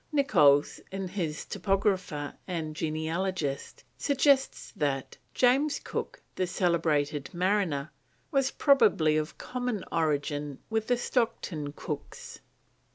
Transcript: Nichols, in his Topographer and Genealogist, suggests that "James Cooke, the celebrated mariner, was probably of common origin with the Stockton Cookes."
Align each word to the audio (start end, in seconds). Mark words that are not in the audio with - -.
Nichols, 0.11 0.79
in 0.91 1.09
his 1.09 1.45
Topographer 1.45 2.33
and 2.47 2.75
Genealogist, 2.75 3.83
suggests 3.99 4.73
that 4.75 5.15
"James 5.35 5.77
Cooke, 5.79 6.23
the 6.33 6.47
celebrated 6.47 7.31
mariner, 7.35 7.91
was 8.31 8.49
probably 8.49 9.15
of 9.15 9.37
common 9.37 9.83
origin 9.91 10.57
with 10.71 10.87
the 10.87 10.97
Stockton 10.97 11.73
Cookes." 11.73 12.39